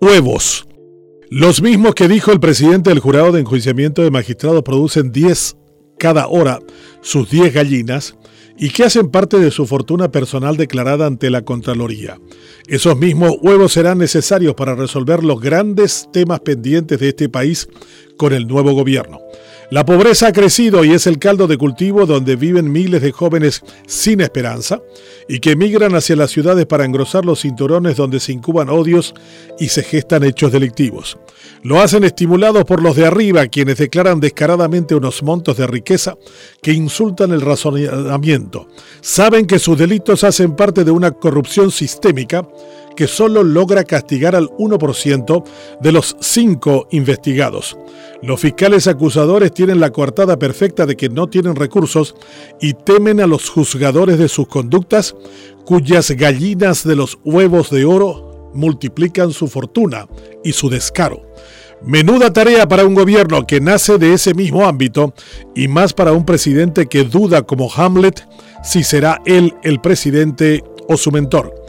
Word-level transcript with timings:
Huevos. 0.00 0.66
Los 1.30 1.62
mismos 1.62 1.94
que 1.94 2.08
dijo 2.08 2.32
el 2.32 2.40
presidente 2.40 2.90
del 2.90 2.98
jurado 2.98 3.32
de 3.32 3.40
enjuiciamiento 3.40 4.02
de 4.02 4.10
magistrados 4.10 4.62
producen 4.62 5.12
10 5.12 5.56
cada 5.98 6.26
hora, 6.26 6.58
sus 7.00 7.30
10 7.30 7.54
gallinas, 7.54 8.16
y 8.58 8.70
que 8.70 8.84
hacen 8.84 9.10
parte 9.10 9.38
de 9.38 9.50
su 9.50 9.66
fortuna 9.66 10.10
personal 10.10 10.56
declarada 10.56 11.06
ante 11.06 11.30
la 11.30 11.42
Contraloría. 11.42 12.20
Esos 12.66 12.98
mismos 12.98 13.36
huevos 13.40 13.72
serán 13.72 13.98
necesarios 13.98 14.54
para 14.54 14.74
resolver 14.74 15.24
los 15.24 15.40
grandes 15.40 16.08
temas 16.12 16.40
pendientes 16.40 16.98
de 17.00 17.08
este 17.08 17.28
país 17.28 17.68
con 18.16 18.32
el 18.32 18.46
nuevo 18.46 18.72
gobierno. 18.72 19.20
La 19.72 19.86
pobreza 19.86 20.26
ha 20.26 20.32
crecido 20.34 20.84
y 20.84 20.92
es 20.92 21.06
el 21.06 21.18
caldo 21.18 21.46
de 21.46 21.56
cultivo 21.56 22.04
donde 22.04 22.36
viven 22.36 22.70
miles 22.70 23.00
de 23.00 23.10
jóvenes 23.10 23.62
sin 23.86 24.20
esperanza 24.20 24.82
y 25.30 25.40
que 25.40 25.52
emigran 25.52 25.94
hacia 25.94 26.14
las 26.14 26.30
ciudades 26.30 26.66
para 26.66 26.84
engrosar 26.84 27.24
los 27.24 27.40
cinturones 27.40 27.96
donde 27.96 28.20
se 28.20 28.32
incuban 28.32 28.68
odios 28.68 29.14
y 29.58 29.68
se 29.68 29.82
gestan 29.82 30.24
hechos 30.24 30.52
delictivos. 30.52 31.16
Lo 31.62 31.80
hacen 31.80 32.04
estimulados 32.04 32.66
por 32.66 32.82
los 32.82 32.96
de 32.96 33.06
arriba, 33.06 33.46
quienes 33.46 33.78
declaran 33.78 34.20
descaradamente 34.20 34.94
unos 34.94 35.22
montos 35.22 35.56
de 35.56 35.66
riqueza 35.66 36.18
que 36.60 36.74
insultan 36.74 37.30
el 37.30 37.40
razonamiento. 37.40 38.68
Saben 39.00 39.46
que 39.46 39.58
sus 39.58 39.78
delitos 39.78 40.22
hacen 40.22 40.54
parte 40.54 40.84
de 40.84 40.90
una 40.90 41.12
corrupción 41.12 41.70
sistémica 41.70 42.46
que 42.96 43.06
solo 43.06 43.42
logra 43.42 43.84
castigar 43.84 44.36
al 44.36 44.48
1% 44.50 45.44
de 45.80 45.92
los 45.92 46.16
cinco 46.20 46.88
investigados. 46.90 47.76
Los 48.22 48.40
fiscales 48.40 48.86
acusadores 48.86 49.52
tienen 49.52 49.80
la 49.80 49.90
coartada 49.90 50.38
perfecta 50.38 50.86
de 50.86 50.96
que 50.96 51.08
no 51.08 51.28
tienen 51.28 51.56
recursos 51.56 52.14
y 52.60 52.74
temen 52.74 53.20
a 53.20 53.26
los 53.26 53.48
juzgadores 53.50 54.18
de 54.18 54.28
sus 54.28 54.46
conductas, 54.46 55.14
cuyas 55.64 56.10
gallinas 56.12 56.84
de 56.84 56.96
los 56.96 57.18
huevos 57.24 57.70
de 57.70 57.84
oro 57.84 58.50
multiplican 58.54 59.32
su 59.32 59.48
fortuna 59.48 60.06
y 60.44 60.52
su 60.52 60.68
descaro. 60.68 61.22
Menuda 61.84 62.32
tarea 62.32 62.68
para 62.68 62.84
un 62.84 62.94
gobierno 62.94 63.44
que 63.44 63.60
nace 63.60 63.98
de 63.98 64.12
ese 64.12 64.34
mismo 64.34 64.66
ámbito 64.66 65.14
y 65.56 65.66
más 65.66 65.92
para 65.92 66.12
un 66.12 66.24
presidente 66.24 66.86
que 66.86 67.02
duda 67.02 67.42
como 67.42 67.72
Hamlet 67.74 68.24
si 68.62 68.84
será 68.84 69.20
él 69.26 69.54
el 69.64 69.80
presidente 69.80 70.62
o 70.88 70.96
su 70.96 71.10
mentor. 71.10 71.61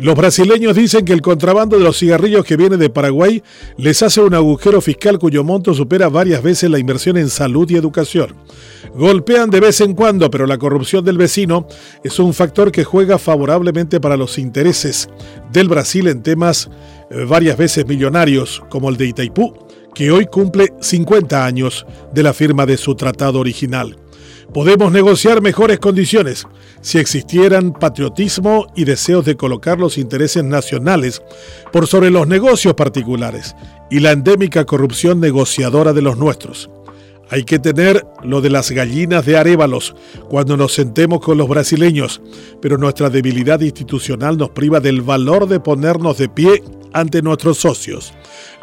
Los 0.00 0.14
brasileños 0.14 0.76
dicen 0.76 1.04
que 1.04 1.12
el 1.12 1.22
contrabando 1.22 1.76
de 1.76 1.82
los 1.82 1.98
cigarrillos 1.98 2.44
que 2.44 2.56
viene 2.56 2.76
de 2.76 2.88
Paraguay 2.88 3.42
les 3.76 4.00
hace 4.04 4.20
un 4.20 4.32
agujero 4.32 4.80
fiscal 4.80 5.18
cuyo 5.18 5.42
monto 5.42 5.74
supera 5.74 6.08
varias 6.08 6.40
veces 6.40 6.70
la 6.70 6.78
inversión 6.78 7.16
en 7.16 7.28
salud 7.28 7.68
y 7.68 7.76
educación. 7.76 8.36
Golpean 8.94 9.50
de 9.50 9.58
vez 9.58 9.80
en 9.80 9.94
cuando, 9.94 10.30
pero 10.30 10.46
la 10.46 10.56
corrupción 10.56 11.04
del 11.04 11.18
vecino 11.18 11.66
es 12.04 12.18
un 12.20 12.32
factor 12.32 12.70
que 12.70 12.84
juega 12.84 13.18
favorablemente 13.18 14.00
para 14.00 14.16
los 14.16 14.38
intereses 14.38 15.08
del 15.52 15.68
Brasil 15.68 16.06
en 16.06 16.22
temas 16.22 16.70
eh, 17.10 17.24
varias 17.24 17.56
veces 17.56 17.84
millonarios, 17.84 18.62
como 18.68 18.90
el 18.90 18.96
de 18.96 19.06
Itaipú, 19.06 19.52
que 19.94 20.12
hoy 20.12 20.26
cumple 20.26 20.74
50 20.80 21.44
años 21.44 21.84
de 22.14 22.22
la 22.22 22.32
firma 22.32 22.66
de 22.66 22.76
su 22.76 22.94
tratado 22.94 23.40
original. 23.40 23.96
Podemos 24.52 24.92
negociar 24.92 25.42
mejores 25.42 25.78
condiciones 25.78 26.46
si 26.80 26.98
existieran 26.98 27.72
patriotismo 27.72 28.66
y 28.74 28.84
deseos 28.84 29.24
de 29.24 29.36
colocar 29.36 29.78
los 29.78 29.98
intereses 29.98 30.44
nacionales 30.44 31.22
por 31.72 31.86
sobre 31.86 32.10
los 32.10 32.26
negocios 32.26 32.74
particulares 32.74 33.54
y 33.90 34.00
la 34.00 34.12
endémica 34.12 34.64
corrupción 34.64 35.20
negociadora 35.20 35.92
de 35.92 36.02
los 36.02 36.16
nuestros. 36.16 36.70
Hay 37.30 37.44
que 37.44 37.58
tener 37.58 38.06
lo 38.22 38.40
de 38.40 38.48
las 38.48 38.70
gallinas 38.70 39.26
de 39.26 39.36
arévalos 39.36 39.94
cuando 40.28 40.56
nos 40.56 40.72
sentemos 40.72 41.20
con 41.20 41.36
los 41.36 41.48
brasileños, 41.48 42.22
pero 42.62 42.78
nuestra 42.78 43.10
debilidad 43.10 43.60
institucional 43.60 44.38
nos 44.38 44.50
priva 44.50 44.80
del 44.80 45.02
valor 45.02 45.46
de 45.46 45.60
ponernos 45.60 46.16
de 46.16 46.30
pie 46.30 46.62
ante 46.94 47.20
nuestros 47.20 47.58
socios. 47.58 48.14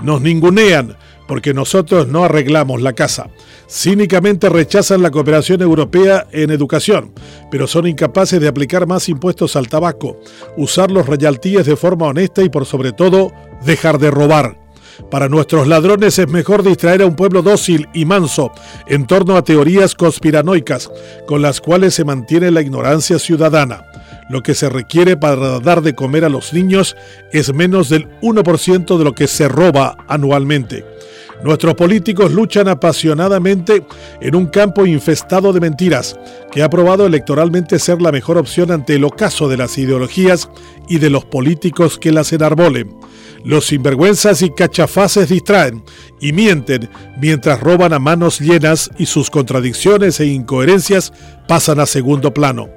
Nos 0.02 0.22
ningunean 0.22 0.98
porque 1.28 1.54
nosotros 1.54 2.08
no 2.08 2.24
arreglamos 2.24 2.82
la 2.82 2.94
casa. 2.94 3.30
Cínicamente 3.70 4.50
rechazan 4.50 5.02
la 5.02 5.12
cooperación 5.12 5.62
europea 5.62 6.28
en 6.32 6.52
educación, 6.52 7.14
pero 7.52 7.68
son 7.68 7.88
incapaces 7.88 8.40
de 8.40 8.48
aplicar 8.48 8.88
más 8.88 9.10
impuestos 9.10 9.56
al 9.56 9.68
tabaco, 9.68 10.20
usar 10.58 10.92
los 10.92 11.08
royalties 11.08 11.66
de 11.66 11.76
forma 11.76 12.08
honesta 12.08 12.44
y 12.44 12.50
por 12.50 12.66
sobre 12.66 12.92
todo 12.92 13.32
dejar 13.66 13.98
de 14.00 14.12
robar. 14.12 14.66
Para 15.12 15.28
nuestros 15.28 15.68
ladrones 15.68 16.18
es 16.20 16.28
mejor 16.28 16.64
distraer 16.64 17.02
a 17.02 17.06
un 17.06 17.16
pueblo 17.16 17.42
dócil 17.42 17.88
y 17.94 18.06
manso 18.06 18.52
en 18.88 19.06
torno 19.06 19.36
a 19.36 19.44
teorías 19.44 19.94
conspiranoicas 19.94 20.90
con 21.28 21.42
las 21.42 21.60
cuales 21.60 21.94
se 21.94 22.06
mantiene 22.06 22.52
la 22.52 22.62
ignorancia 22.62 23.20
ciudadana. 23.20 23.84
Lo 24.30 24.42
que 24.42 24.56
se 24.56 24.70
requiere 24.70 25.18
para 25.18 25.60
dar 25.60 25.82
de 25.82 25.94
comer 25.94 26.26
a 26.26 26.30
los 26.30 26.54
niños 26.54 26.96
es 27.32 27.54
menos 27.54 27.90
del 27.90 28.10
1% 28.22 28.98
de 28.98 29.04
lo 29.04 29.14
que 29.14 29.28
se 29.28 29.48
roba 29.48 29.98
anualmente. 30.08 30.95
Nuestros 31.44 31.76
políticos 31.76 32.32
luchan 32.32 32.68
apasionadamente 32.68 33.86
en 34.22 34.36
un 34.36 34.48
campo 34.48 34.86
infestado 34.86 35.54
de 35.54 35.60
mentiras, 35.60 36.18
que 36.52 36.64
ha 36.64 36.70
probado 36.70 37.06
electoralmente 37.06 37.78
ser 37.78 38.02
la 38.02 38.12
mejor 38.12 38.38
opción 38.38 38.72
ante 38.72 38.96
el 38.96 39.04
ocaso 39.04 39.48
de 39.48 39.58
las 39.58 39.78
ideologías 39.78 40.50
y 40.88 41.00
de 41.00 41.10
los 41.10 41.26
políticos 41.26 42.00
que 42.00 42.12
las 42.12 42.32
enarbolen. 42.34 42.96
Los 43.44 43.68
sinvergüenzas 43.68 44.42
y 44.42 44.50
cachafaces 44.50 45.30
distraen 45.30 45.84
y 46.20 46.34
mienten 46.34 46.90
mientras 47.22 47.60
roban 47.60 47.94
a 47.94 48.00
manos 48.00 48.40
llenas 48.40 48.90
y 48.98 49.06
sus 49.06 49.30
contradicciones 49.30 50.20
e 50.20 50.26
incoherencias 50.26 51.14
pasan 51.48 51.80
a 51.80 51.86
segundo 51.86 52.34
plano. 52.34 52.70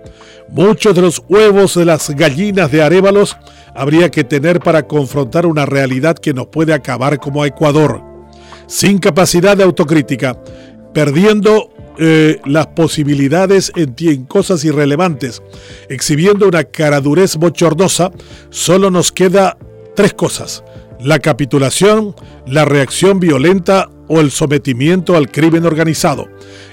Muchos 0.50 0.94
de 0.94 1.02
los 1.02 1.22
huevos 1.28 1.74
de 1.74 1.84
las 1.86 2.10
gallinas 2.10 2.70
de 2.70 2.82
arévalos 2.82 3.36
habría 3.74 4.10
que 4.10 4.24
tener 4.24 4.60
para 4.60 4.86
confrontar 4.86 5.46
una 5.46 5.64
realidad 5.64 6.16
que 6.18 6.34
nos 6.34 6.48
puede 6.48 6.74
acabar 6.74 7.18
como 7.18 7.42
a 7.42 7.46
Ecuador 7.46 8.07
sin 8.68 8.98
capacidad 8.98 9.56
de 9.56 9.64
autocrítica, 9.64 10.40
perdiendo 10.94 11.70
eh, 11.98 12.40
las 12.44 12.68
posibilidades 12.68 13.72
en, 13.74 13.96
en, 13.98 14.24
cosas 14.24 14.64
irrelevantes, 14.64 15.42
exhibiendo 15.88 16.46
una 16.46 16.62
caradurez 16.62 17.34
bochornosa, 17.36 18.12
solo 18.50 18.92
nos 18.92 19.10
queda 19.10 19.58
tres 19.96 20.14
cosas. 20.14 20.62
La 21.00 21.18
capitulación, 21.18 22.14
la 22.46 22.64
reacción 22.64 23.18
violenta 23.18 23.90
o 24.08 24.20
el 24.20 24.30
sometimiento 24.30 25.16
al 25.16 25.30
crimen 25.30 25.64
organizado. 25.64 26.28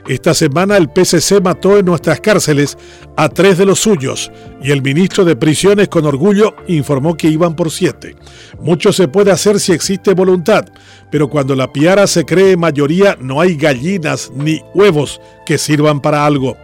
Esta 0.07 0.34
semana 0.34 0.78
el 0.78 0.90
PCC 0.90 1.41
mató 1.41 1.78
en 1.78 1.85
nuestras 1.85 2.19
cárceles 2.22 2.78
a 3.16 3.29
tres 3.29 3.57
de 3.57 3.66
los 3.66 3.79
suyos 3.79 4.31
y 4.62 4.72
el 4.72 4.81
ministro 4.81 5.25
de 5.25 5.35
Prisiones 5.35 5.90
con 5.90 6.06
orgullo 6.06 6.56
informó 6.68 7.16
que 7.16 7.28
iban 7.28 7.56
por 7.56 7.72
siete. 7.72 8.16
Mucho 8.59 8.94
se 8.94 9.07
puede 9.07 9.31
hacer 9.31 9.59
si 9.59 9.72
existe 9.73 10.13
voluntad, 10.13 10.66
pero 11.12 11.29
cuando 11.29 11.56
la 11.56 11.72
piara 11.72 12.07
se 12.07 12.25
cree 12.25 12.57
mayoría 12.57 13.18
no 13.19 13.41
hay 13.41 13.56
gallinas 13.56 14.31
ni 14.35 14.62
huevos 14.73 15.22
que 15.46 15.57
sirvan 15.57 16.02
para 16.02 16.25
algo. 16.25 16.57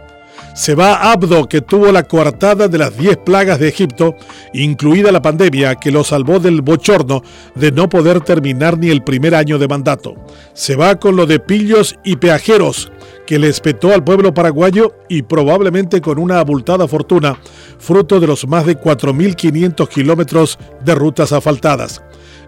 Se 0.54 0.74
va 0.74 1.12
Abdo, 1.12 1.48
que 1.48 1.62
tuvo 1.62 1.90
la 1.92 2.02
coartada 2.02 2.68
de 2.68 2.76
las 2.76 2.96
diez 2.96 3.16
plagas 3.16 3.58
de 3.58 3.68
Egipto, 3.68 4.16
incluida 4.52 5.10
la 5.10 5.22
pandemia, 5.22 5.76
que 5.76 5.90
lo 5.90 6.04
salvó 6.04 6.40
del 6.40 6.60
bochorno 6.60 7.22
de 7.54 7.72
no 7.72 7.88
poder 7.88 8.20
terminar 8.20 8.76
ni 8.76 8.90
el 8.90 9.02
primer 9.02 9.34
año 9.34 9.58
de 9.58 9.68
mandato. 9.68 10.14
Se 10.52 10.76
va 10.76 10.96
con 10.96 11.16
lo 11.16 11.26
de 11.26 11.40
pillos 11.40 11.96
y 12.04 12.16
peajeros, 12.16 12.92
que 13.32 13.38
le 13.38 13.48
espetó 13.48 13.94
al 13.94 14.04
pueblo 14.04 14.34
paraguayo 14.34 14.94
y 15.08 15.22
probablemente 15.22 16.02
con 16.02 16.18
una 16.18 16.38
abultada 16.38 16.86
fortuna, 16.86 17.40
fruto 17.78 18.20
de 18.20 18.26
los 18.26 18.46
más 18.46 18.66
de 18.66 18.78
4.500 18.78 19.88
kilómetros 19.88 20.58
de 20.84 20.94
rutas 20.94 21.32
asfaltadas 21.32 22.02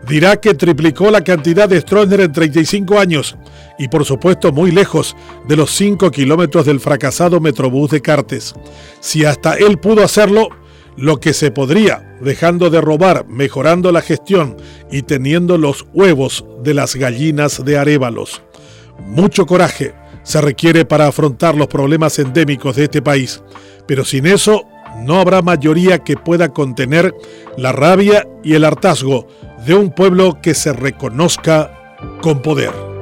dirá 0.06 0.36
que 0.36 0.52
triplicó 0.52 1.10
la 1.10 1.24
cantidad 1.24 1.70
de 1.70 1.80
Stroessner 1.80 2.20
en 2.20 2.32
35 2.32 2.98
años 2.98 3.34
y 3.78 3.88
por 3.88 4.04
supuesto 4.04 4.52
muy 4.52 4.72
lejos 4.72 5.16
de 5.48 5.56
los 5.56 5.70
5 5.70 6.10
kilómetros 6.10 6.66
del 6.66 6.80
fracasado 6.80 7.40
Metrobús 7.40 7.90
de 7.90 8.02
Cartes. 8.02 8.54
Si 9.00 9.24
hasta 9.24 9.54
él 9.54 9.78
pudo 9.78 10.04
hacerlo, 10.04 10.50
lo 10.98 11.18
que 11.18 11.32
se 11.32 11.50
podría, 11.50 12.18
dejando 12.20 12.68
de 12.68 12.82
robar, 12.82 13.26
mejorando 13.26 13.90
la 13.90 14.02
gestión 14.02 14.58
y 14.92 15.00
teniendo 15.00 15.56
los 15.56 15.86
huevos 15.94 16.44
de 16.62 16.74
las 16.74 16.94
gallinas 16.94 17.64
de 17.64 17.78
Arévalos. 17.78 18.42
Mucho 19.06 19.46
coraje 19.46 19.94
se 20.24 20.40
requiere 20.40 20.84
para 20.84 21.06
afrontar 21.06 21.54
los 21.54 21.68
problemas 21.68 22.18
endémicos 22.18 22.76
de 22.76 22.84
este 22.84 23.00
país, 23.00 23.42
pero 23.86 24.04
sin 24.04 24.26
eso 24.26 24.64
no 24.98 25.20
habrá 25.20 25.42
mayoría 25.42 26.00
que 26.00 26.16
pueda 26.16 26.48
contener 26.48 27.14
la 27.56 27.72
rabia 27.72 28.26
y 28.42 28.54
el 28.54 28.64
hartazgo 28.64 29.28
de 29.64 29.74
un 29.74 29.90
pueblo 29.90 30.40
que 30.42 30.54
se 30.54 30.72
reconozca 30.72 31.96
con 32.20 32.42
poder. 32.42 32.93